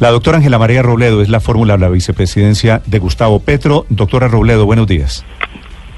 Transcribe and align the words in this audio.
La 0.00 0.08
doctora 0.08 0.38
Ángela 0.38 0.58
María 0.58 0.80
Robledo 0.80 1.20
es 1.20 1.28
la 1.28 1.40
fórmula 1.40 1.74
de 1.74 1.80
la 1.80 1.90
vicepresidencia 1.90 2.80
de 2.86 2.98
Gustavo 2.98 3.38
Petro. 3.38 3.84
Doctora 3.90 4.28
Robledo, 4.28 4.64
buenos 4.64 4.86
días. 4.86 5.26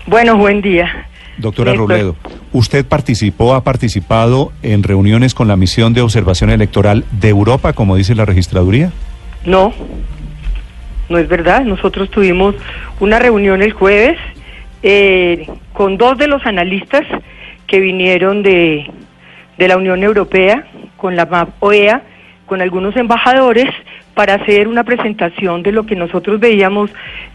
Bueno, 0.09 0.37
buen 0.37 0.61
día. 0.61 1.07
Doctora 1.39 1.71
Néstor. 1.71 1.89
Robledo, 1.89 2.17
¿usted 2.53 2.85
participó, 2.85 3.55
ha 3.55 3.63
participado 3.63 4.51
en 4.65 4.83
reuniones 4.83 5.35
con 5.35 5.47
la 5.47 5.55
misión 5.55 5.95
de 5.95 6.01
observación 6.01 6.51
electoral 6.51 7.05
de 7.13 7.29
Europa, 7.29 7.75
como 7.75 7.95
dice 7.95 8.17
la 8.17 8.25
registraduría? 8.25 8.91
No, 9.47 9.73
no 11.09 11.19
es 11.19 11.29
verdad. 11.29 11.63
Nosotros 11.65 12.11
tuvimos 12.11 12.57
una 12.99 13.21
reunión 13.21 13.63
el 13.63 13.71
jueves 13.71 14.19
eh, 14.83 15.47
con 15.73 15.97
dos 15.97 16.19
de 16.19 16.27
los 16.27 16.45
analistas 16.45 17.03
que 17.69 17.79
vinieron 17.79 18.43
de, 18.43 18.91
de 19.59 19.69
la 19.69 19.77
Unión 19.77 20.03
Europea, 20.03 20.67
con 20.97 21.15
la 21.15 21.25
MAP 21.25 21.51
OEA, 21.61 22.03
con 22.53 22.61
algunos 22.61 22.95
embajadores, 22.97 23.65
para 24.15 24.35
hacer 24.35 24.69
una 24.69 24.85
presentación 24.85 25.63
de 25.63 25.73
lo 25.73 25.87
que 25.87 25.97
nosotros 25.97 26.39
veíamos 26.39 26.91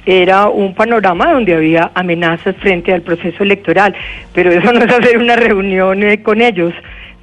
era 0.05 0.47
un 0.47 0.73
panorama 0.75 1.31
donde 1.33 1.53
había 1.55 1.91
amenazas 1.95 2.55
frente 2.57 2.93
al 2.93 3.01
proceso 3.01 3.43
electoral. 3.43 3.95
Pero 4.33 4.51
eso 4.51 4.71
no 4.71 4.79
es 4.85 4.91
hacer 4.93 5.17
una 5.17 5.35
reunión 5.35 6.03
eh, 6.03 6.21
con 6.21 6.41
ellos 6.41 6.73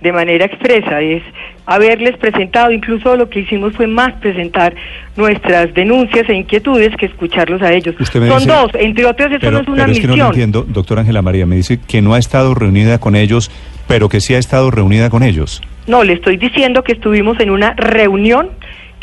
de 0.01 0.12
manera 0.12 0.45
expresa, 0.45 1.01
es 1.01 1.23
haberles 1.64 2.19
presentado, 2.19 2.70
incluso 2.70 3.17
lo 3.17 3.31
que 3.31 3.41
hicimos 3.41 3.73
fue 3.75 3.87
más 3.87 4.12
presentar 4.20 4.75
nuestras 5.17 5.73
denuncias 5.73 6.29
e 6.29 6.34
inquietudes 6.34 6.95
que 6.97 7.07
escucharlos 7.07 7.62
a 7.62 7.73
ellos. 7.73 7.95
Son 8.12 8.20
dice- 8.39 8.47
dos, 8.47 8.70
entre 8.75 9.07
otros, 9.07 9.31
eso 9.31 9.39
pero, 9.41 9.53
no 9.53 9.59
es 9.61 9.69
una 9.69 9.84
pero 9.84 9.92
es 9.92 10.01
que 10.01 10.07
no 10.07 10.11
lo 10.11 10.14
misión. 10.17 10.29
entiendo, 10.29 10.67
doctora 10.69 11.01
Ángela 11.01 11.23
María, 11.23 11.47
me 11.47 11.57
dice 11.57 11.79
que 11.89 12.03
no 12.03 12.12
ha 12.12 12.19
estado 12.19 12.55
reunida 12.55 12.98
con 12.98 13.17
ellos, 13.17 13.51
pero 13.89 14.11
que 14.11 14.20
sí 14.20 14.34
ha 14.34 14.39
estado 14.39 14.70
reunida 14.70 15.09
con 15.09 15.23
ellos. 15.23 15.62
No, 15.86 16.05
le 16.05 16.12
estoy 16.14 16.36
diciendo 16.36 16.83
que 16.83 16.92
estuvimos 16.92 17.41
en 17.41 17.48
una 17.51 17.73
reunión 17.75 18.51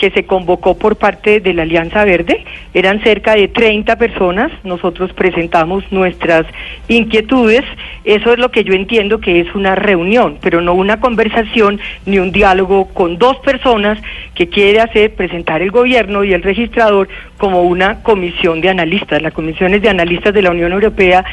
que 0.01 0.09
se 0.09 0.25
convocó 0.25 0.79
por 0.79 0.95
parte 0.95 1.41
de 1.41 1.53
la 1.53 1.61
Alianza 1.61 2.03
Verde. 2.03 2.43
Eran 2.73 3.03
cerca 3.03 3.35
de 3.35 3.47
30 3.47 3.97
personas. 3.97 4.51
Nosotros 4.63 5.13
presentamos 5.13 5.83
nuestras 5.91 6.47
inquietudes. 6.87 7.61
Eso 8.03 8.33
es 8.33 8.39
lo 8.39 8.49
que 8.49 8.63
yo 8.63 8.73
entiendo 8.73 9.19
que 9.19 9.41
es 9.41 9.53
una 9.53 9.75
reunión, 9.75 10.39
pero 10.41 10.59
no 10.59 10.73
una 10.73 10.99
conversación 10.99 11.79
ni 12.07 12.17
un 12.17 12.31
diálogo 12.31 12.85
con 12.85 13.19
dos 13.19 13.37
personas 13.41 13.99
que 14.33 14.49
quiere 14.49 14.81
hacer 14.81 15.13
presentar 15.13 15.61
el 15.61 15.69
gobierno 15.69 16.23
y 16.23 16.33
el 16.33 16.41
registrador 16.41 17.07
como 17.41 17.63
una 17.63 18.03
comisión 18.03 18.61
de 18.61 18.69
analistas. 18.69 19.19
Las 19.19 19.33
comisiones 19.33 19.81
de 19.81 19.89
analistas 19.89 20.31
de 20.31 20.43
la 20.43 20.51
Unión 20.51 20.73
Europea 20.73 21.25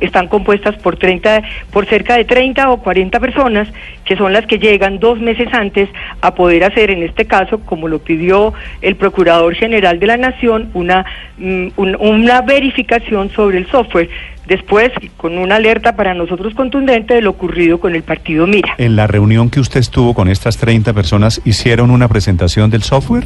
están 0.00 0.28
compuestas 0.28 0.76
por 0.76 0.96
30, 0.96 1.42
por 1.72 1.86
cerca 1.86 2.16
de 2.16 2.24
30 2.24 2.70
o 2.70 2.76
40 2.76 3.18
personas 3.18 3.66
que 4.04 4.16
son 4.16 4.32
las 4.32 4.46
que 4.46 4.60
llegan 4.60 5.00
dos 5.00 5.18
meses 5.18 5.48
antes 5.52 5.88
a 6.20 6.36
poder 6.36 6.62
hacer, 6.62 6.92
en 6.92 7.02
este 7.02 7.24
caso, 7.24 7.58
como 7.62 7.88
lo 7.88 7.98
pidió 7.98 8.54
el 8.80 8.94
Procurador 8.94 9.56
General 9.56 9.98
de 9.98 10.06
la 10.06 10.16
Nación, 10.16 10.70
una, 10.72 11.04
mm, 11.36 11.66
un- 11.74 11.96
una 11.96 12.42
verificación 12.42 13.30
sobre 13.30 13.58
el 13.58 13.66
software. 13.66 14.08
Después, 14.46 14.92
con 15.16 15.36
una 15.36 15.56
alerta 15.56 15.96
para 15.96 16.14
nosotros 16.14 16.54
contundente 16.54 17.14
de 17.14 17.22
lo 17.22 17.30
ocurrido 17.30 17.80
con 17.80 17.96
el 17.96 18.04
partido 18.04 18.46
Mira. 18.46 18.76
En 18.78 18.94
la 18.94 19.08
reunión 19.08 19.50
que 19.50 19.58
usted 19.58 19.80
estuvo 19.80 20.14
con 20.14 20.28
estas 20.28 20.58
30 20.58 20.92
personas, 20.92 21.42
¿hicieron 21.44 21.90
una 21.90 22.06
presentación 22.06 22.70
del 22.70 22.84
software? 22.84 23.24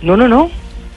No, 0.00 0.16
no, 0.16 0.28
no. 0.28 0.48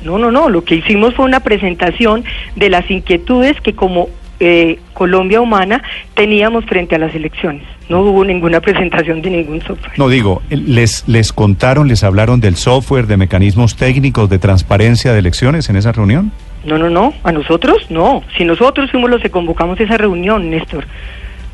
No, 0.03 0.17
no, 0.17 0.31
no. 0.31 0.49
Lo 0.49 0.63
que 0.63 0.75
hicimos 0.75 1.13
fue 1.15 1.25
una 1.25 1.39
presentación 1.39 2.23
de 2.55 2.69
las 2.69 2.89
inquietudes 2.89 3.59
que 3.61 3.73
como 3.73 4.09
eh, 4.39 4.79
Colombia 4.93 5.39
Humana 5.39 5.81
teníamos 6.15 6.65
frente 6.65 6.95
a 6.95 6.97
las 6.99 7.15
elecciones. 7.15 7.63
No 7.89 8.01
hubo 8.01 8.25
ninguna 8.25 8.59
presentación 8.59 9.21
de 9.21 9.29
ningún 9.29 9.61
software. 9.61 9.93
No 9.97 10.09
digo, 10.09 10.41
les, 10.49 11.07
les 11.07 11.31
contaron, 11.31 11.87
les 11.87 12.03
hablaron 12.03 12.39
del 12.39 12.55
software, 12.55 13.07
de 13.07 13.17
mecanismos 13.17 13.75
técnicos, 13.75 14.29
de 14.29 14.39
transparencia 14.39 15.13
de 15.13 15.19
elecciones 15.19 15.69
en 15.69 15.75
esa 15.75 15.91
reunión. 15.91 16.31
No, 16.65 16.77
no, 16.77 16.89
no. 16.89 17.13
A 17.23 17.31
nosotros 17.31 17.89
no. 17.89 18.23
Si 18.37 18.45
nosotros 18.45 18.89
fuimos 18.91 19.09
los 19.09 19.21
que 19.21 19.29
convocamos 19.29 19.79
esa 19.79 19.97
reunión, 19.97 20.49
Néstor. 20.49 20.85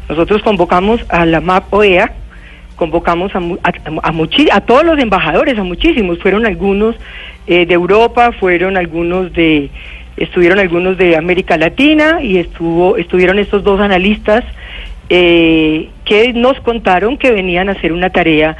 Nosotros 0.07 0.41
convocamos 0.41 1.01
a 1.09 1.25
la 1.25 1.41
MAP 1.41 1.71
OEA, 1.73 2.13
convocamos 2.79 3.35
a, 3.35 3.39
a, 3.39 4.09
a 4.09 4.13
a 4.53 4.61
todos 4.61 4.83
los 4.85 4.97
embajadores, 4.97 5.59
a 5.59 5.63
muchísimos. 5.63 6.17
Fueron 6.19 6.45
algunos 6.45 6.95
eh, 7.45 7.65
de 7.65 7.73
Europa, 7.73 8.31
fueron 8.31 8.77
algunos 8.77 9.33
de, 9.33 9.69
estuvieron 10.15 10.59
algunos 10.59 10.97
de 10.97 11.17
América 11.17 11.57
Latina 11.57 12.21
y 12.23 12.37
estuvo, 12.37 12.95
estuvieron 12.95 13.37
estos 13.37 13.63
dos 13.63 13.81
analistas 13.81 14.45
eh, 15.09 15.89
que 16.05 16.31
nos 16.31 16.57
contaron 16.61 17.17
que 17.17 17.31
venían 17.31 17.67
a 17.67 17.73
hacer 17.73 17.91
una 17.91 18.09
tarea 18.09 18.55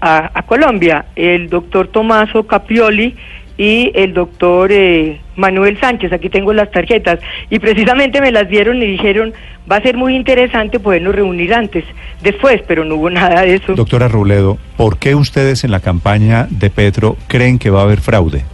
a, 0.00 0.42
Colombia. 0.46 1.04
El 1.14 1.48
doctor 1.48 1.86
Tomaso 1.86 2.46
Capioli 2.46 3.14
y 3.56 3.92
el 3.94 4.14
doctor 4.14 4.72
eh, 4.72 5.20
Manuel 5.40 5.80
Sánchez, 5.80 6.12
aquí 6.12 6.28
tengo 6.28 6.52
las 6.52 6.70
tarjetas, 6.70 7.18
y 7.50 7.58
precisamente 7.58 8.20
me 8.20 8.30
las 8.30 8.48
dieron 8.48 8.80
y 8.82 8.86
dijeron, 8.86 9.32
va 9.70 9.76
a 9.76 9.82
ser 9.82 9.96
muy 9.96 10.14
interesante 10.14 10.78
podernos 10.78 11.14
reunir 11.14 11.52
antes, 11.54 11.84
después, 12.22 12.62
pero 12.68 12.84
no 12.84 12.94
hubo 12.96 13.10
nada 13.10 13.42
de 13.42 13.54
eso. 13.54 13.74
Doctora 13.74 14.06
Robledo, 14.08 14.58
¿por 14.76 14.98
qué 14.98 15.14
ustedes 15.14 15.64
en 15.64 15.70
la 15.72 15.80
campaña 15.80 16.46
de 16.50 16.70
Petro 16.70 17.16
creen 17.26 17.58
que 17.58 17.70
va 17.70 17.80
a 17.80 17.84
haber 17.84 18.00
fraude? 18.00 18.44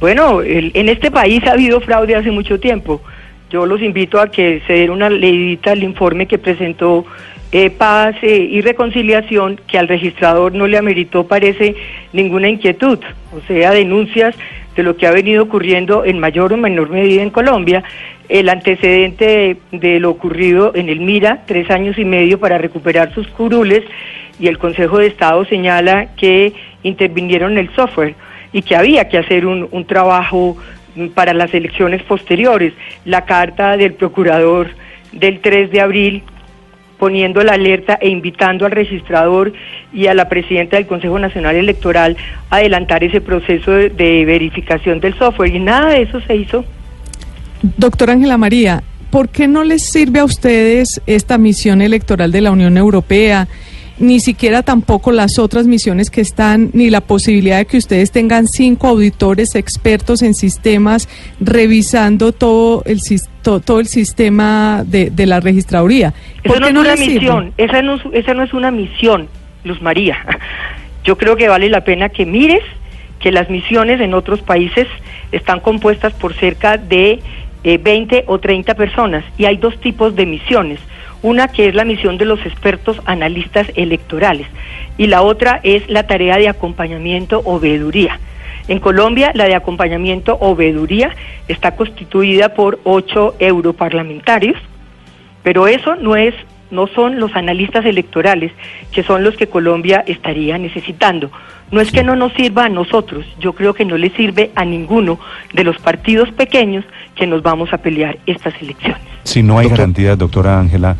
Bueno, 0.00 0.42
el- 0.42 0.70
en 0.74 0.88
este 0.88 1.10
país 1.10 1.42
ha 1.46 1.52
habido 1.52 1.80
fraude 1.80 2.14
hace 2.14 2.30
mucho 2.30 2.60
tiempo. 2.60 3.00
Yo 3.50 3.66
los 3.66 3.80
invito 3.82 4.20
a 4.20 4.30
que 4.30 4.62
se 4.66 4.74
den 4.74 4.90
una 4.90 5.08
leidita 5.08 5.72
al 5.72 5.82
informe 5.82 6.26
que 6.26 6.38
presentó 6.38 7.04
eh, 7.50 7.70
Paz 7.70 8.14
eh, 8.22 8.36
y 8.50 8.60
Reconciliación, 8.60 9.58
que 9.66 9.78
al 9.78 9.88
registrador 9.88 10.52
no 10.54 10.66
le 10.66 10.76
ameritó, 10.76 11.26
parece, 11.26 11.74
ninguna 12.12 12.48
inquietud. 12.48 12.98
O 13.32 13.40
sea, 13.48 13.70
denuncias 13.70 14.34
de 14.78 14.84
lo 14.84 14.96
que 14.96 15.08
ha 15.08 15.10
venido 15.10 15.42
ocurriendo 15.42 16.04
en 16.04 16.20
mayor 16.20 16.52
o 16.52 16.56
menor 16.56 16.88
medida 16.88 17.20
en 17.20 17.30
Colombia. 17.30 17.82
El 18.28 18.48
antecedente 18.48 19.56
de, 19.72 19.98
lo 19.98 20.10
ocurrido 20.10 20.70
en 20.72 20.88
el 20.88 21.00
Mira, 21.00 21.42
tres 21.46 21.68
años 21.68 21.98
y 21.98 22.04
medio 22.04 22.38
para 22.38 22.58
recuperar 22.58 23.12
sus 23.12 23.26
curules, 23.26 23.82
y 24.38 24.46
el 24.46 24.56
Consejo 24.56 24.98
de 24.98 25.08
Estado 25.08 25.44
señala 25.46 26.14
que 26.14 26.52
intervinieron 26.84 27.58
el 27.58 27.74
software 27.74 28.14
y 28.52 28.62
que 28.62 28.76
había 28.76 29.08
que 29.08 29.18
hacer 29.18 29.46
un, 29.46 29.66
un 29.72 29.84
trabajo 29.84 30.56
mm, 30.94 31.08
para 31.08 31.34
las 31.34 31.52
elecciones 31.52 32.04
posteriores. 32.04 32.72
La 33.04 33.24
carta 33.24 33.76
del 33.76 33.94
procurador 33.94 34.68
del 35.10 35.40
3 35.40 35.72
de 35.72 35.80
abril 35.80 36.22
poniendo 36.98 37.42
la 37.42 37.52
alerta 37.52 37.98
e 38.00 38.08
invitando 38.08 38.66
al 38.66 38.72
registrador 38.72 39.52
y 39.92 40.06
a 40.06 40.14
la 40.14 40.28
presidenta 40.28 40.76
del 40.76 40.86
Consejo 40.86 41.18
Nacional 41.18 41.56
Electoral 41.56 42.16
a 42.50 42.56
adelantar 42.56 43.04
ese 43.04 43.20
proceso 43.20 43.70
de, 43.70 44.24
verificación 44.24 45.00
del 45.00 45.14
software 45.14 45.54
y 45.54 45.60
nada 45.60 45.90
de 45.90 46.02
eso 46.02 46.20
se 46.20 46.36
hizo. 46.36 46.64
Doctora 47.62 48.12
Ángela 48.12 48.36
María, 48.36 48.82
¿por 49.10 49.28
qué 49.28 49.48
no 49.48 49.64
les 49.64 49.90
sirve 49.90 50.20
a 50.20 50.24
ustedes 50.24 51.00
esta 51.06 51.38
misión 51.38 51.82
electoral 51.82 52.32
de 52.32 52.40
la 52.40 52.50
Unión 52.50 52.76
Europea? 52.76 53.48
Ni 54.00 54.20
siquiera 54.20 54.62
tampoco 54.62 55.10
las 55.10 55.38
otras 55.40 55.66
misiones 55.66 56.08
que 56.10 56.20
están, 56.20 56.70
ni 56.72 56.88
la 56.88 57.00
posibilidad 57.00 57.58
de 57.58 57.66
que 57.66 57.78
ustedes 57.78 58.12
tengan 58.12 58.46
cinco 58.46 58.86
auditores 58.88 59.54
expertos 59.56 60.22
en 60.22 60.34
sistemas 60.34 61.08
revisando 61.40 62.30
todo 62.32 62.82
el, 62.86 63.00
todo 63.42 63.80
el 63.80 63.88
sistema 63.88 64.84
de, 64.86 65.10
de 65.10 65.26
la 65.26 65.40
registraduría. 65.40 66.14
Eso 66.44 66.54
¿Por 66.54 66.60
no 66.60 66.68
es 66.68 66.74
una 66.74 66.94
misión, 66.96 67.52
esa 67.56 67.82
no, 67.82 67.94
es- 67.96 68.02
esa 68.12 68.34
no 68.34 68.44
es 68.44 68.52
una 68.52 68.70
misión, 68.70 69.28
Luz 69.64 69.82
María. 69.82 70.16
Yo 71.04 71.18
creo 71.18 71.36
que 71.36 71.48
vale 71.48 71.68
la 71.68 71.82
pena 71.84 72.08
que 72.08 72.24
mires 72.26 72.62
que 73.18 73.32
las 73.32 73.50
misiones 73.50 74.00
en 74.00 74.14
otros 74.14 74.40
países 74.42 74.86
están 75.32 75.58
compuestas 75.60 76.12
por 76.12 76.34
cerca 76.34 76.76
de 76.76 77.18
eh, 77.64 77.78
20 77.78 78.24
o 78.28 78.38
30 78.38 78.74
personas 78.74 79.24
y 79.36 79.46
hay 79.46 79.56
dos 79.56 79.80
tipos 79.80 80.14
de 80.14 80.24
misiones. 80.26 80.78
Una 81.22 81.48
que 81.48 81.68
es 81.68 81.74
la 81.74 81.84
misión 81.84 82.16
de 82.16 82.24
los 82.24 82.44
expertos 82.46 83.00
analistas 83.04 83.66
electorales 83.74 84.46
y 84.96 85.06
la 85.08 85.22
otra 85.22 85.60
es 85.62 85.88
la 85.88 86.06
tarea 86.06 86.36
de 86.36 86.48
acompañamiento 86.48 87.42
o 87.44 87.58
veeduría. 87.58 88.18
En 88.68 88.80
Colombia, 88.80 89.32
la 89.34 89.44
de 89.44 89.54
acompañamiento 89.54 90.36
o 90.40 90.56
está 91.48 91.74
constituida 91.74 92.54
por 92.54 92.78
ocho 92.84 93.34
europarlamentarios, 93.38 94.58
pero 95.42 95.66
eso 95.66 95.96
no 95.96 96.16
es 96.16 96.34
no 96.70 96.86
son 96.86 97.18
los 97.18 97.34
analistas 97.34 97.86
electorales 97.86 98.52
que 98.92 99.02
son 99.02 99.24
los 99.24 99.36
que 99.36 99.46
Colombia 99.46 100.04
estaría 100.06 100.58
necesitando. 100.58 101.30
No 101.70 101.80
es 101.80 101.90
que 101.90 102.02
no 102.02 102.14
nos 102.14 102.34
sirva 102.34 102.66
a 102.66 102.68
nosotros, 102.68 103.24
yo 103.38 103.54
creo 103.54 103.72
que 103.72 103.86
no 103.86 103.96
le 103.96 104.10
sirve 104.10 104.50
a 104.54 104.66
ninguno 104.66 105.18
de 105.54 105.64
los 105.64 105.78
partidos 105.78 106.30
pequeños 106.32 106.84
que 107.14 107.26
nos 107.26 107.42
vamos 107.42 107.72
a 107.72 107.78
pelear 107.78 108.18
estas 108.26 108.54
elecciones. 108.60 109.07
Si 109.28 109.42
no 109.42 109.58
hay 109.58 109.64
Doctor- 109.64 109.78
garantías, 109.78 110.16
doctora 110.18 110.58
Ángela, 110.58 110.96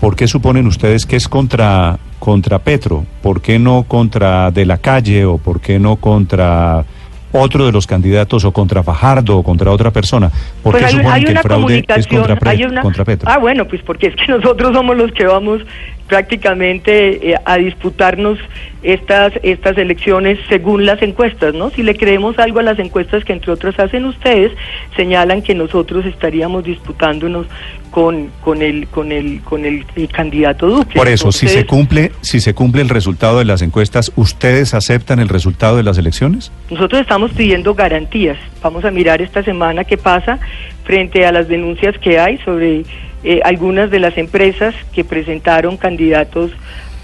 ¿por 0.00 0.16
qué 0.16 0.26
suponen 0.26 0.66
ustedes 0.66 1.04
que 1.04 1.16
es 1.16 1.28
contra, 1.28 1.98
contra 2.18 2.58
Petro? 2.58 3.04
¿Por 3.22 3.42
qué 3.42 3.58
no 3.58 3.82
contra 3.82 4.50
De 4.50 4.64
la 4.64 4.78
Calle 4.78 5.26
o 5.26 5.36
por 5.36 5.60
qué 5.60 5.78
no 5.78 5.96
contra 5.96 6.84
otro 7.32 7.66
de 7.66 7.72
los 7.72 7.86
candidatos 7.86 8.46
o 8.46 8.52
contra 8.52 8.82
Fajardo 8.82 9.36
o 9.36 9.42
contra 9.42 9.70
otra 9.70 9.90
persona? 9.90 10.30
¿Por 10.62 10.72
Pues 10.72 10.76
qué 10.78 10.86
hay, 10.86 10.92
suponen 10.92 11.12
hay 11.12 11.24
que 11.24 11.32
el 11.32 11.38
fraude 11.38 11.84
es 11.96 12.06
contra, 12.06 12.36
Pre- 12.36 12.66
una- 12.66 12.80
contra 12.82 13.04
Petro? 13.04 13.30
Ah, 13.30 13.36
bueno, 13.36 13.66
pues 13.68 13.82
porque 13.82 14.06
es 14.06 14.16
que 14.16 14.26
nosotros 14.32 14.72
somos 14.74 14.96
los 14.96 15.12
que 15.12 15.26
vamos 15.26 15.60
prácticamente 16.06 17.32
eh, 17.32 17.36
a 17.44 17.56
disputarnos 17.56 18.38
estas 18.82 19.32
estas 19.42 19.76
elecciones 19.78 20.38
según 20.48 20.86
las 20.86 21.02
encuestas, 21.02 21.54
¿no? 21.54 21.70
Si 21.70 21.82
le 21.82 21.96
creemos 21.96 22.38
algo 22.38 22.60
a 22.60 22.62
las 22.62 22.78
encuestas 22.78 23.24
que 23.24 23.32
entre 23.32 23.52
otras 23.52 23.78
hacen 23.80 24.04
ustedes, 24.04 24.52
señalan 24.94 25.42
que 25.42 25.54
nosotros 25.54 26.06
estaríamos 26.06 26.64
disputándonos 26.64 27.46
con 27.90 28.30
con 28.42 28.62
el 28.62 28.86
con 28.88 29.10
el 29.10 29.40
con 29.42 29.64
el, 29.64 29.84
el 29.96 30.08
candidato 30.08 30.68
Duque. 30.68 30.96
Por 30.96 31.08
eso, 31.08 31.32
si 31.32 31.48
se 31.48 31.66
cumple, 31.66 32.12
si 32.20 32.40
se 32.40 32.54
cumple 32.54 32.82
el 32.82 32.88
resultado 32.88 33.38
de 33.38 33.44
las 33.44 33.62
encuestas, 33.62 34.12
¿ustedes 34.16 34.74
aceptan 34.74 35.18
el 35.18 35.28
resultado 35.28 35.76
de 35.76 35.82
las 35.82 35.98
elecciones? 35.98 36.52
Nosotros 36.70 37.00
estamos 37.00 37.32
pidiendo 37.32 37.74
garantías. 37.74 38.36
Vamos 38.66 38.84
a 38.84 38.90
mirar 38.90 39.22
esta 39.22 39.44
semana 39.44 39.84
qué 39.84 39.96
pasa 39.96 40.40
frente 40.82 41.24
a 41.24 41.30
las 41.30 41.46
denuncias 41.46 41.96
que 41.98 42.18
hay 42.18 42.38
sobre 42.38 42.82
eh, 43.22 43.40
algunas 43.44 43.92
de 43.92 44.00
las 44.00 44.18
empresas 44.18 44.74
que 44.92 45.04
presentaron 45.04 45.76
candidatos 45.76 46.50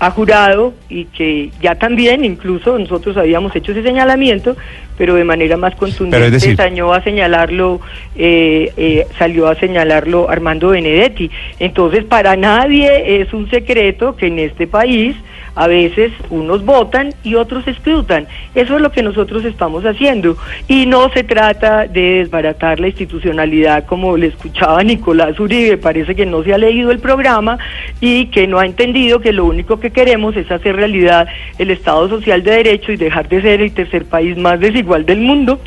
a 0.00 0.10
jurado 0.10 0.74
y 0.88 1.04
que 1.04 1.50
ya 1.60 1.76
también 1.76 2.24
incluso 2.24 2.76
nosotros 2.76 3.16
habíamos 3.16 3.54
hecho 3.54 3.70
ese 3.70 3.84
señalamiento, 3.84 4.56
pero 4.98 5.14
de 5.14 5.22
manera 5.22 5.56
más 5.56 5.76
contundente 5.76 6.32
decir- 6.32 6.56
salió 6.56 6.92
a 6.92 7.00
señalarlo, 7.04 7.80
eh, 8.16 8.72
eh, 8.76 9.06
salió 9.16 9.46
a 9.46 9.54
señalarlo 9.54 10.28
Armando 10.28 10.70
Benedetti. 10.70 11.30
Entonces, 11.60 12.02
para 12.04 12.34
nadie 12.34 13.20
es 13.22 13.32
un 13.32 13.48
secreto 13.48 14.16
que 14.16 14.26
en 14.26 14.40
este 14.40 14.66
país 14.66 15.14
a 15.54 15.66
veces 15.66 16.12
unos 16.30 16.64
votan 16.64 17.14
y 17.22 17.34
otros 17.34 17.66
escrutan. 17.66 18.26
Eso 18.54 18.76
es 18.76 18.82
lo 18.82 18.92
que 18.92 19.02
nosotros 19.02 19.44
estamos 19.44 19.84
haciendo. 19.84 20.36
Y 20.68 20.86
no 20.86 21.10
se 21.10 21.24
trata 21.24 21.86
de 21.86 22.18
desbaratar 22.18 22.80
la 22.80 22.88
institucionalidad 22.88 23.86
como 23.86 24.16
le 24.16 24.28
escuchaba 24.28 24.82
Nicolás 24.84 25.38
Uribe. 25.38 25.76
Parece 25.76 26.14
que 26.14 26.26
no 26.26 26.42
se 26.42 26.54
ha 26.54 26.58
leído 26.58 26.90
el 26.90 26.98
programa 26.98 27.58
y 28.00 28.26
que 28.26 28.46
no 28.46 28.58
ha 28.58 28.66
entendido 28.66 29.20
que 29.20 29.32
lo 29.32 29.44
único 29.44 29.80
que 29.80 29.90
queremos 29.90 30.36
es 30.36 30.50
hacer 30.50 30.76
realidad 30.76 31.28
el 31.58 31.70
Estado 31.70 32.08
Social 32.08 32.42
de 32.42 32.52
Derecho 32.52 32.92
y 32.92 32.96
dejar 32.96 33.28
de 33.28 33.42
ser 33.42 33.60
el 33.60 33.72
tercer 33.72 34.04
país 34.04 34.36
más 34.36 34.60
desigual 34.60 35.06
del 35.06 35.20
mundo. 35.20 35.60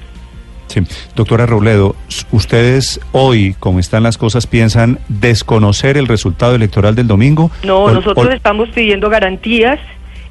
Sí. 0.83 0.83
Doctora 1.15 1.45
Robledo, 1.45 1.95
¿ustedes 2.31 2.99
hoy, 3.13 3.55
como 3.59 3.79
están 3.79 4.03
las 4.03 4.17
cosas, 4.17 4.45
piensan 4.47 4.99
desconocer 5.07 5.97
el 5.97 6.07
resultado 6.07 6.55
electoral 6.55 6.95
del 6.95 7.07
domingo? 7.07 7.49
No, 7.63 7.83
O- 7.85 7.91
nosotros 7.91 8.27
o- 8.27 8.31
estamos 8.31 8.69
pidiendo 8.69 9.09
garantías, 9.09 9.79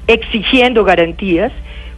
exigiendo 0.07 0.83
garantías, 0.83 1.51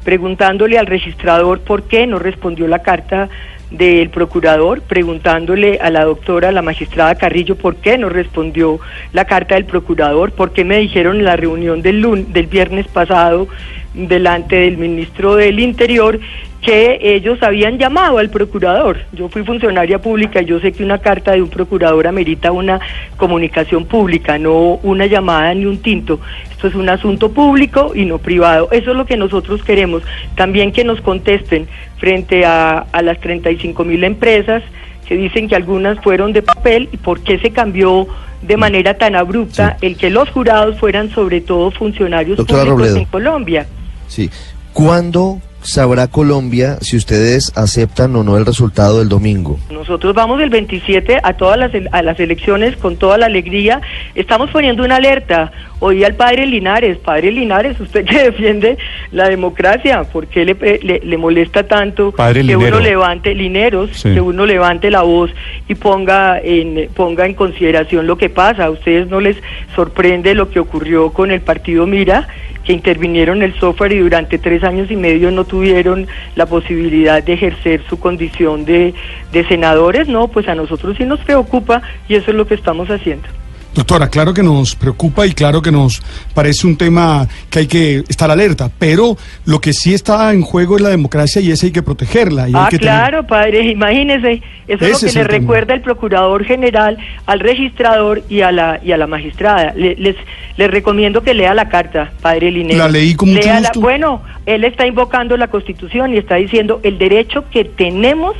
preguntándole 0.04 0.78
al 0.80 0.86
registrador 0.86 1.60
por 1.60 1.84
qué 1.84 2.08
no 2.08 2.20
respondió 2.20 2.68
la 2.68 2.80
carta 2.80 3.28
del 3.72 4.10
procurador, 4.10 4.82
preguntándole 4.82 5.80
a 5.82 5.90
la 5.90 6.06
doctora, 6.06 6.54
la 6.54 6.62
magistrada 6.62 7.16
Carrillo, 7.16 7.58
por 7.58 7.76
qué 7.76 7.98
no 7.98 8.08
respondió 8.08 8.80
la 9.12 9.26
carta 9.26 9.56
del 9.56 9.66
procurador, 9.66 10.32
por 10.32 10.54
qué 10.54 10.64
me 10.64 10.78
dijeron 10.78 11.18
en 11.18 11.26
la 11.26 11.36
reunión 11.36 11.82
del, 11.82 12.02
lun- 12.02 12.32
del 12.32 12.48
viernes 12.48 12.88
pasado 12.88 13.50
delante 13.98 14.58
del 14.58 14.78
ministro 14.78 15.36
del 15.36 15.60
Interior 15.60 16.20
que 16.62 17.00
ellos 17.02 17.42
habían 17.44 17.78
llamado 17.78 18.18
al 18.18 18.30
procurador. 18.30 18.98
Yo 19.14 19.30
fui 19.30 19.44
funcionaria 19.44 20.00
pública 20.00 20.42
y 20.42 20.46
yo 20.46 20.60
sé 20.60 20.72
que 20.72 20.84
una 20.84 20.98
carta 20.98 21.32
de 21.32 21.42
un 21.42 21.50
procurador 21.50 22.08
amerita 22.08 22.52
una 22.52 22.80
comunicación 23.16 23.86
pública, 23.86 24.38
no 24.38 24.80
una 24.84 25.06
llamada 25.06 25.54
ni 25.54 25.66
un 25.66 25.78
tinto. 25.82 26.20
Esto 26.52 26.68
es 26.68 26.76
un 26.76 26.90
asunto 26.90 27.32
público 27.32 27.92
y 27.96 28.06
no 28.06 28.18
privado. 28.18 28.70
Eso 28.72 28.92
es 28.92 28.98
lo 28.98 29.06
que 29.06 29.18
nosotros 29.18 29.64
queremos. 29.64 30.04
También 30.36 30.72
que 30.72 30.84
nos 30.84 31.00
contesten 31.02 31.68
frente 31.98 32.46
a, 32.46 32.80
a 32.92 33.02
las 33.02 33.20
35 33.20 33.84
mil 33.84 34.04
empresas 34.04 34.64
que 35.08 35.16
dicen 35.16 35.48
que 35.48 35.56
algunas 35.56 36.00
fueron 36.04 36.34
de 36.34 36.42
papel 36.42 36.90
y 36.92 36.98
por 36.98 37.22
qué 37.22 37.40
se 37.40 37.52
cambió 37.52 38.08
de 38.42 38.58
manera 38.58 38.98
tan 38.98 39.16
abrupta 39.16 39.78
el 39.82 39.96
que 39.96 40.10
los 40.10 40.30
jurados 40.30 40.78
fueran 40.80 41.10
sobre 41.12 41.42
todo 41.42 41.72
funcionarios 41.72 42.38
Doctora 42.38 42.64
públicos 42.64 42.80
Robledo. 42.80 42.98
en 42.98 43.06
Colombia. 43.06 43.68
Sí. 44.08 44.30
¿Cuándo 44.74 45.40
sabrá 45.64 46.08
Colombia 46.08 46.78
si 46.82 46.96
ustedes 46.98 47.52
aceptan 47.58 48.16
o 48.16 48.24
no 48.24 48.38
el 48.38 48.46
resultado 48.46 49.00
del 49.00 49.10
domingo? 49.10 49.60
Nosotros 49.72 50.14
vamos 50.14 50.40
el 50.42 50.50
27 50.50 51.18
a 51.24 51.34
todas 51.34 51.58
las, 51.58 51.74
el- 51.74 51.90
a 51.92 52.02
las 52.04 52.20
elecciones 52.20 52.78
con 52.78 52.96
toda 52.98 53.18
la 53.18 53.26
alegría. 53.26 53.82
Estamos 54.16 54.50
poniendo 54.52 54.84
una 54.84 54.98
alerta. 54.98 55.52
Oí 55.80 56.04
al 56.04 56.16
padre 56.16 56.46
Linares, 56.48 56.98
padre 56.98 57.32
Linares, 57.32 57.80
usted 57.80 58.04
que 58.06 58.24
defiende 58.32 58.78
la 59.12 59.30
democracia, 59.30 60.04
¿por 60.06 60.28
qué 60.28 60.46
le, 60.46 60.56
pe- 60.56 60.80
le, 60.82 61.00
le 61.04 61.18
molesta 61.18 61.68
tanto 61.68 62.12
Padre 62.12 62.42
que 62.42 62.48
Linero. 62.48 62.78
uno 62.78 62.86
levante 62.86 63.36
Lineros, 63.36 63.90
Sí. 63.94 64.14
que 64.14 64.22
uno 64.22 64.46
levante 64.46 64.90
la 64.90 65.02
voz 65.04 65.30
y 65.68 65.76
ponga 65.76 66.40
en 66.40 66.90
ponga 66.96 67.26
en 67.28 67.34
consideración 67.36 68.08
lo 68.08 68.18
que 68.18 68.30
pasa? 68.30 68.66
¿A 68.66 68.70
ustedes 68.72 69.08
no 69.08 69.20
les 69.20 69.38
sorprende 69.76 70.34
lo 70.34 70.50
que 70.50 70.60
ocurrió 70.60 71.12
con 71.14 71.30
el 71.32 71.42
partido 71.42 71.86
Mira? 71.86 72.28
Que 72.68 72.74
intervinieron 72.74 73.42
el 73.44 73.58
software 73.58 73.94
y 73.94 74.00
durante 74.00 74.38
tres 74.38 74.62
años 74.62 74.92
y 74.92 74.98
medio 74.98 75.32
no 75.32 75.46
tuvieron 75.46 76.06
la 76.36 76.46
posibilidad 76.46 77.24
de 77.24 77.32
ejercer 77.32 77.82
su 77.90 77.98
condición 77.98 78.66
de, 78.66 78.94
de 79.32 79.48
senadores, 79.48 80.10
no, 80.10 80.28
pues 80.28 80.50
a 80.50 80.56
nosotros 80.56 80.98
sí 80.98 81.06
nos 81.06 81.22
preocupa 81.22 81.82
y 82.10 82.16
eso 82.16 82.32
es 82.32 82.36
lo 82.36 82.46
que 82.46 82.56
estamos 82.56 82.90
haciendo. 82.90 83.30
Doctora, 83.78 84.10
claro 84.10 84.34
que 84.34 84.42
nos 84.44 84.76
preocupa 84.76 85.26
y 85.28 85.34
claro 85.34 85.62
que 85.62 85.72
nos 85.72 86.02
parece 86.34 86.66
un 86.66 86.76
tema 86.78 87.28
que 87.50 87.60
hay 87.60 87.68
que 87.68 88.04
estar 88.10 88.30
alerta, 88.32 88.72
pero 88.80 89.16
lo 89.46 89.62
que 89.62 89.72
sí 89.72 89.94
está 89.94 90.34
en 90.34 90.42
juego 90.42 90.76
es 90.78 90.82
la 90.82 90.90
democracia 90.90 91.42
y 91.42 91.52
esa 91.52 91.68
hay 91.68 91.72
que 91.72 91.84
protegerla. 91.84 92.50
Y 92.50 92.54
hay 92.54 92.60
Ah, 92.60 92.68
tener- 92.70 92.82
claro, 92.82 93.28
padre, 93.28 93.64
imagínese, 93.72 94.42
eso 94.68 94.84
Ese 94.84 94.86
es 94.86 94.92
lo 94.92 94.98
que 95.00 95.14
le 95.14 95.22
el 95.22 95.28
tema. 95.28 95.40
recuerda 95.40 95.74
el 95.76 95.82
procurador 95.82 96.44
general 96.44 96.98
al 97.28 97.40
registrador 97.40 98.24
y 98.28 98.42
a 98.42 98.52
la 98.52 98.80
y 98.84 98.92
a 98.92 98.98
la 98.98 99.06
magistrada. 99.08 99.74
Le- 99.76 99.96
les 99.96 100.16
les 100.58 100.72
recomiendo 100.72 101.22
que 101.22 101.36
lea 101.36 101.54
la 101.54 101.70
carta, 101.70 102.12
padre 102.22 102.50
Linero. 102.52 102.80
La 102.80 102.90
leí 102.90 103.14
con 103.14 103.32
mucho. 103.32 103.48
Bueno, 103.76 104.24
él 104.48 104.64
está 104.64 104.88
invocando 104.88 105.38
la 105.38 105.50
Constitución 105.50 106.16
y 106.16 106.18
está 106.18 106.36
diciendo 106.36 106.80
el 106.82 106.98
derecho 106.98 107.46
que 107.52 107.64
tenemos 107.64 108.36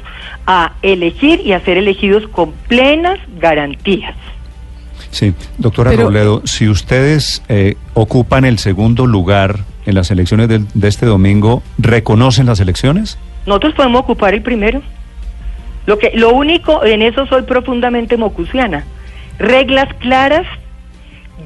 a 0.48 0.74
elegir 0.82 1.42
y 1.46 1.52
a 1.52 1.60
ser 1.60 1.78
elegidos 1.78 2.28
con 2.30 2.54
plenas 2.68 3.20
garantías. 3.40 4.16
Sí, 5.18 5.34
doctora 5.58 5.90
Pero- 5.90 6.04
Robledo, 6.04 6.42
si 6.46 6.70
ustedes 6.70 7.42
eh, 7.50 7.74
ocupan 7.96 8.46
el 8.46 8.60
segundo 8.60 9.08
lugar 9.08 9.62
en 9.88 9.96
las 9.96 10.12
elecciones 10.12 10.48
del- 10.48 10.68
de, 10.76 10.88
este 10.88 11.08
domingo, 11.08 11.64
¿reconocen 11.80 12.46
las 12.46 12.60
elecciones? 12.60 13.18
Nosotros 13.48 13.74
podemos 13.74 14.02
ocupar 14.02 14.36
el 14.36 14.44
primero. 14.44 14.84
Lo 15.88 15.98
que, 15.98 16.12
lo 16.14 16.34
único, 16.34 16.86
en 16.86 17.02
eso 17.02 17.26
soy 17.26 17.42
profundamente 17.44 18.16
mocusiana. 18.16 18.84
Reglas 19.40 19.92
claras, 19.96 20.46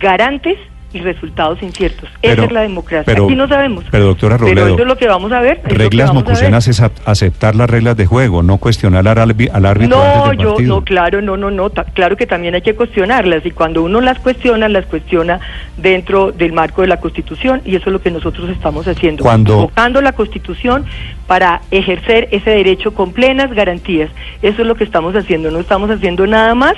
garantes 0.01 0.58
y 0.94 1.00
resultados 1.00 1.62
inciertos. 1.64 2.10
Pero- 2.22 2.34
Esa 2.34 2.44
es 2.46 2.52
la 2.52 2.62
democracia. 2.62 3.04
pero- 3.06 3.26
Aquí 3.26 3.36
no 3.36 3.48
sabemos. 3.48 3.86
pero, 3.90 4.06
doctora 4.06 4.38
Pero 4.38 4.50
Robledo, 4.50 4.68
eso 4.68 4.82
es 4.82 4.88
lo 4.88 4.98
que 4.98 5.08
vamos 5.08 5.32
a 5.32 5.40
ver. 5.42 5.62
Reglas 5.64 6.14
mocusenas 6.14 6.68
es 6.68 6.82
aceptar 7.06 7.56
las 7.56 7.70
reglas 7.70 7.96
de 7.98 8.06
juego, 8.06 8.44
no 8.44 8.58
cuestionar 8.58 9.08
al, 9.08 9.20
al 9.20 9.66
árbitro 9.66 10.02
antes 10.02 10.18
No, 10.18 10.28
del 10.30 10.38
yo, 10.38 10.50
partido. 10.54 10.76
no, 10.76 10.84
claro, 10.84 11.22
no, 11.22 11.38
no, 11.38 11.52
no, 11.52 11.70
claro 11.70 12.18
que 12.18 12.28
también 12.28 12.56
hay 12.56 12.62
que 12.62 12.76
cuestionarlas 12.76 13.46
y 13.46 13.52
cuando 13.52 13.84
uno 13.84 14.02
las 14.02 14.20
cuestiona, 14.20 14.68
las 14.70 14.86
cuestiona 14.86 15.40
dentro 15.78 16.32
del 16.32 16.54
marco 16.54 16.82
de 16.82 16.88
la 16.88 16.98
Constitución 16.98 17.62
y 17.66 17.76
eso 17.76 17.90
es 17.90 17.94
lo 17.94 18.02
que 18.02 18.12
nosotros 18.12 18.50
estamos 18.50 18.88
haciendo, 18.88 19.24
Cuando- 19.24 19.54
invocando 19.56 20.02
la 20.02 20.12
Constitución 20.12 20.86
para 21.28 21.62
ejercer 21.72 22.28
ese 22.32 22.50
derecho 22.50 22.94
con 22.94 23.14
plenas 23.14 23.54
garantías. 23.54 24.10
Eso 24.42 24.62
es 24.62 24.68
lo 24.68 24.76
que 24.76 24.84
estamos 24.84 25.16
haciendo, 25.16 25.52
no 25.52 25.60
estamos 25.60 25.90
haciendo 25.90 26.28
nada 26.28 26.54
más 26.56 26.76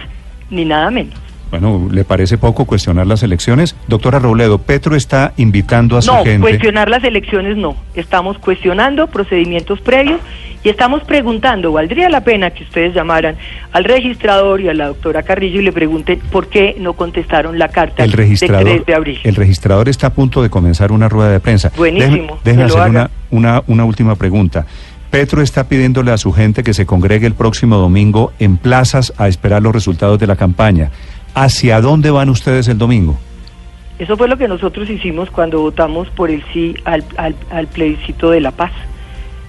ni 0.49 0.65
nada 0.65 0.91
menos. 0.91 1.15
Bueno, 1.53 1.87
¿le 1.91 2.03
parece 2.03 2.39
poco 2.39 2.65
cuestionar 2.65 3.05
las 3.05 3.21
elecciones? 3.21 3.75
Doctora 3.87 4.17
Robledo, 4.17 4.57
Petro 4.57 4.95
está 4.95 5.33
invitando 5.37 5.97
a 5.97 6.01
su 6.01 6.11
No, 6.11 6.23
gente. 6.23 6.39
cuestionar 6.41 6.89
las 6.89 7.03
elecciones 7.03 7.57
no. 7.57 7.75
Estamos 7.93 8.39
cuestionando 8.39 9.05
procedimientos 9.05 9.79
previos 9.79 10.19
y 10.63 10.69
estamos 10.69 11.03
preguntando, 11.03 11.71
valdría 11.71 12.09
la 12.09 12.21
pena 12.23 12.49
que 12.49 12.63
ustedes 12.63 12.95
llamaran 12.95 13.35
al 13.71 13.83
registrador 13.83 14.61
y 14.61 14.69
a 14.69 14.73
la 14.73 14.87
doctora 14.87 15.21
Carrillo 15.21 15.59
y 15.59 15.63
le 15.65 15.71
pregunten 15.71 16.21
por 16.31 16.47
qué 16.47 16.75
no 16.79 16.93
contestaron 16.93 17.59
la 17.59 17.67
carta 17.67 18.03
El 18.03 18.13
registrador, 18.13 18.63
3 18.63 18.85
de 18.87 18.95
abril. 18.95 19.19
el 19.23 19.35
registrador 19.35 19.89
está 19.89 20.07
a 20.07 20.13
punto 20.13 20.41
de 20.41 20.49
comenzar 20.49 20.91
una 20.91 21.07
rueda 21.07 21.29
de 21.29 21.39
prensa. 21.39 21.71
Buenísimo, 21.77 22.39
lo 22.43 22.63
hacer 22.65 22.89
una, 22.89 23.11
una, 23.29 23.61
una 23.67 23.85
última 23.85 24.15
pregunta. 24.15 24.65
Petro 25.13 25.43
está 25.43 25.65
pidiéndole 25.65 26.09
a 26.11 26.17
su 26.17 26.31
gente 26.31 26.63
que 26.63 26.73
se 26.73 26.87
congregue 26.87 27.27
el 27.27 27.35
próximo 27.35 27.77
domingo 27.77 28.33
en 28.39 28.57
plazas 28.57 29.13
a 29.19 29.27
esperar 29.27 29.61
los 29.61 29.71
resultados 29.71 30.17
de 30.17 30.25
la 30.25 30.35
campaña. 30.35 30.89
¿Hacia 31.35 31.81
dónde 31.81 32.11
van 32.11 32.29
ustedes 32.29 32.67
el 32.67 32.77
domingo? 32.77 33.17
Eso 33.99 34.17
fue 34.17 34.27
lo 34.27 34.37
que 34.37 34.47
nosotros 34.47 34.89
hicimos 34.89 35.29
cuando 35.29 35.61
votamos 35.61 36.09
por 36.09 36.29
el 36.29 36.43
sí 36.51 36.75
al, 36.85 37.03
al, 37.17 37.35
al 37.51 37.67
plebiscito 37.67 38.29
de 38.31 38.41
la 38.41 38.51
paz. 38.51 38.71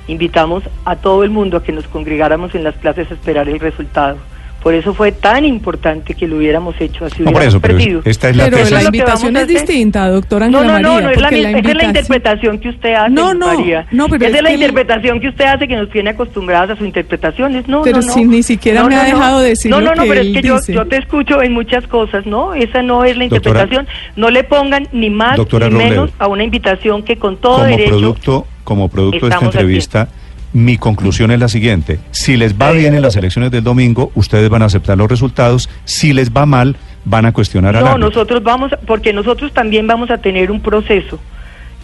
Invitamos 0.07 0.65
a 0.85 0.97
todo 0.97 1.25
el 1.25 1.31
mundo 1.31 1.57
a 1.57 1.63
que 1.63 1.73
nos 1.73 1.89
congregáramos 1.89 2.55
en 2.55 2.65
las 2.65 2.75
plazas 2.75 3.11
a 3.11 3.15
esperar 3.15 3.49
el 3.49 3.59
resultado. 3.59 4.19
Por 4.65 4.75
eso 4.75 4.95
fue 4.95 5.13
tan 5.13 5.45
importante 5.45 6.15
que 6.15 6.27
lo 6.27 6.39
hubiéramos 6.39 6.75
hecho 6.81 7.05
así 7.05 7.23
No, 7.23 7.33
por 7.33 7.43
eso, 7.43 7.61
pero 7.61 7.77
perdido. 7.77 8.01
esta 8.05 8.31
es 8.31 8.37
la 8.37 8.45
Pero 8.45 8.57
tesis. 8.57 8.73
la 8.73 8.79
es 8.81 8.85
invitación 8.87 9.37
es 9.37 9.47
distinta, 9.47 10.09
doctora 10.09 10.49
No, 10.49 10.61
Ángela 10.61 10.81
no, 10.81 10.89
no, 10.89 10.95
María. 10.95 11.07
no 11.07 11.11
es 11.13 11.21
la, 11.21 11.31
mi- 11.31 11.39
esa 11.39 11.49
es 11.49 11.53
la 11.53 11.59
invitación- 11.61 11.87
interpretación 11.89 12.59
que 12.59 12.69
usted 12.71 12.95
hace, 12.95 13.11
No, 13.11 13.35
no, 13.35 13.47
María. 13.55 13.87
no, 13.93 14.09
pero 14.09 14.25
esa 14.25 14.27
es 14.27 14.35
es 14.37 14.43
la 14.43 14.49
que 14.49 14.55
interpretación 14.55 15.21
que 15.21 15.29
usted 15.29 15.45
hace 15.45 15.69
que 15.69 15.77
nos 15.77 15.91
tiene 15.91 16.11
acostumbradas 16.11 16.71
a 16.71 16.77
sus 16.77 16.87
interpretaciones. 16.87 17.69
No, 17.69 17.83
Pero 17.83 18.01
no, 18.01 18.07
no. 18.07 18.13
si 18.15 18.25
ni 18.25 18.43
siquiera 18.43 18.81
No, 18.81 18.89
me 18.89 18.95
no, 18.95 19.01
ha 19.03 19.05
no. 19.05 19.15
dejado 19.17 19.41
decir 19.41 19.71
No, 19.71 19.81
lo 19.81 19.87
no, 19.91 19.95
no, 19.97 20.03
que 20.05 20.09
pero 20.09 20.21
es 20.23 20.27
que 20.33 20.43
yo, 20.43 20.57
yo 20.67 20.87
te 20.87 20.97
escucho 20.97 21.43
en 21.43 21.53
muchas 21.53 21.87
cosas, 21.87 22.25
¿no? 22.25 22.55
Esa 22.55 22.83
no 22.83 23.05
es 23.05 23.19
la 23.19 23.27
Doctora- 23.27 23.37
interpretación. 23.65 23.87
no 24.17 24.31
le 24.31 24.45
pongan 24.45 24.89
ni 24.93 25.11
más 25.11 25.37
Doctora 25.37 25.69
ni 25.69 25.75
menos 25.77 25.97
Robledo. 26.11 26.13
a 26.19 26.27
una 26.29 26.43
invitación 26.43 27.03
que 27.03 27.17
con 27.19 27.37
todo 27.37 27.57
como 27.57 27.67
derecho 27.67 27.91
producto, 27.91 28.47
como 28.65 28.89
producto 28.89 29.27
de 29.29 29.35
esta 29.35 29.45
entrevista, 29.45 30.09
mi 30.55 30.79
conclusión 30.79 31.31
es 31.33 31.39
la 31.39 31.49
siguiente. 31.49 31.99
Si 32.13 32.37
les 32.39 32.55
va 32.59 32.71
bien 32.73 32.95
en 32.95 33.03
las 33.03 33.17
elecciones 33.17 33.51
del 33.51 33.63
domingo, 33.63 34.11
ustedes 34.15 34.49
van 34.49 34.63
a 34.63 34.67
aceptar 34.67 34.97
los 34.97 35.09
resultados. 35.11 35.69
Si 35.85 36.13
les 36.15 36.31
va 36.33 36.47
mal, 36.47 36.77
van 37.05 37.27
a 37.27 37.33
cuestionar 37.33 37.77
al 37.77 37.83
No, 37.85 37.91
árbitro. 37.91 38.09
nosotros 38.09 38.43
vamos, 38.43 38.73
a- 38.73 38.77
porque 38.79 39.13
nosotros 39.13 39.53
también 39.53 39.87
vamos 39.87 40.11
a 40.11 40.19
tener 40.19 40.51
un 40.51 40.61
proceso 40.61 41.19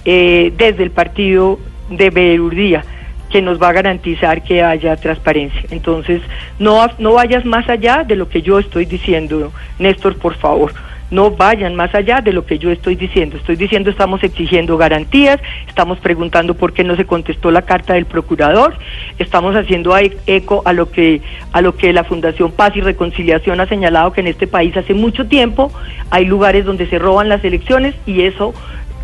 eh, 0.07 0.53
desde 0.57 0.83
el 0.85 0.91
partido 0.93 1.59
de 1.91 2.09
Berurdía 2.11 2.85
que 3.31 3.43
nos 3.43 3.61
va 3.63 3.69
a 3.69 3.73
garantizar 3.73 4.43
que 4.43 4.63
haya 4.63 4.97
transparencia. 4.97 5.63
Entonces, 5.71 6.21
no, 6.59 6.85
no 6.99 7.13
vayas 7.13 7.45
más 7.45 7.69
allá 7.69 8.03
de 8.07 8.17
lo 8.17 8.29
que 8.29 8.41
yo 8.43 8.59
estoy 8.59 8.87
diciendo, 8.87 9.53
Néstor, 9.79 10.17
por 10.17 10.37
favor. 10.37 10.73
No 11.11 11.31
vayan 11.31 11.75
más 11.75 11.95
allá 11.95 12.21
de 12.21 12.33
lo 12.33 12.47
que 12.47 12.59
yo 12.59 12.71
estoy 12.71 12.95
diciendo. 12.95 13.37
Estoy 13.37 13.57
diciendo, 13.57 13.91
estamos 13.91 14.23
exigiendo 14.23 14.77
garantías, 14.77 15.41
estamos 15.67 15.99
preguntando 15.99 16.55
por 16.55 16.73
qué 16.73 16.85
no 16.85 16.97
se 16.97 17.05
contestó 17.05 17.51
la 17.51 17.63
carta 17.63 17.95
del 17.95 18.07
procurador, 18.07 18.75
estamos 19.19 19.57
haciendo 19.57 19.97
e- 19.97 20.17
eco 20.27 20.63
a 20.65 20.73
lo 20.73 20.91
que 20.91 21.21
a 21.53 21.61
lo 21.61 21.77
que 21.77 21.93
la 21.93 22.05
Fundación 22.05 22.53
Paz 22.53 22.77
y 22.77 22.81
Reconciliación 22.81 23.61
ha 23.61 23.67
señalado 23.67 24.13
que 24.13 24.21
en 24.21 24.29
este 24.29 24.47
país 24.47 24.77
hace 24.77 24.95
mucho 24.95 25.27
tiempo 25.27 25.73
hay 26.11 26.25
lugares 26.25 26.65
donde 26.65 26.87
se 26.87 26.99
roban 26.99 27.29
las 27.29 27.45
elecciones 27.45 27.95
y 28.07 28.23
eso 28.23 28.55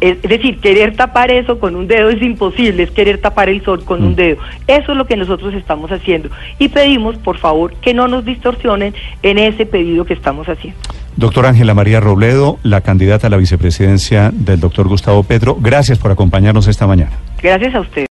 es 0.00 0.18
es 0.22 0.22
decir, 0.22 0.60
querer 0.60 0.94
tapar 0.94 1.30
eso 1.30 1.58
con 1.58 1.74
un 1.74 1.86
dedo 1.86 2.10
es 2.10 2.20
imposible, 2.20 2.82
es 2.82 2.90
querer 2.90 3.18
tapar 3.18 3.48
el 3.48 3.64
sol 3.64 3.84
con 3.84 4.04
un 4.04 4.14
dedo. 4.14 4.36
Eso 4.66 4.92
es 4.92 4.98
lo 4.98 5.06
que 5.06 5.16
nosotros 5.16 5.54
estamos 5.54 5.90
haciendo. 5.90 6.28
Y 6.58 6.68
pedimos, 6.68 7.16
por 7.16 7.38
favor, 7.38 7.72
que 7.74 7.94
no 7.94 8.06
nos 8.06 8.24
distorsionen 8.24 8.94
en 9.22 9.38
ese 9.38 9.64
pedido 9.64 10.04
que 10.04 10.14
estamos 10.14 10.48
haciendo. 10.48 10.78
Doctora 11.16 11.48
Ángela 11.48 11.72
María 11.72 11.98
Robledo, 11.98 12.58
la 12.62 12.82
candidata 12.82 13.28
a 13.28 13.30
la 13.30 13.38
vicepresidencia 13.38 14.30
del 14.34 14.60
doctor 14.60 14.86
Gustavo 14.86 15.22
Petro, 15.22 15.56
gracias 15.58 15.98
por 15.98 16.10
acompañarnos 16.10 16.68
esta 16.68 16.86
mañana. 16.86 17.12
Gracias 17.42 17.74
a 17.74 17.80
ustedes. 17.80 18.04